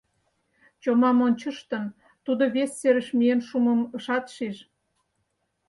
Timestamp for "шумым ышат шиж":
3.47-4.57